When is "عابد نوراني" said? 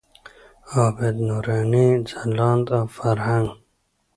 0.71-1.87